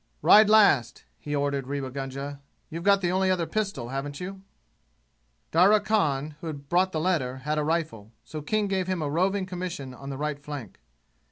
[0.23, 2.41] "Ride last!" he ordered Rewa Gunga.
[2.71, 4.41] "You've got the only other pistol, haven't you?"
[5.51, 9.09] Darya Khan, who had brought the letter, had a rifle; so King gave him a
[9.11, 10.79] roving commission on the right flank.